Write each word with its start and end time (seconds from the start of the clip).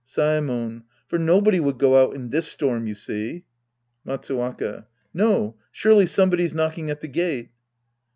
Saemon. 0.03 0.81
For 1.07 1.19
nobody 1.19 1.59
would 1.59 1.77
go 1.77 2.03
out 2.03 2.15
in 2.15 2.31
this 2.31 2.47
storm, 2.47 2.87
you 2.87 2.95
see. 2.95 3.43
Matsuwaka. 4.03 4.87
No. 5.13 5.57
Surely 5.71 6.07
somebody's 6.07 6.55
knocking 6.55 6.89
at 6.89 7.01
the 7.01 7.07
gate. 7.07 7.51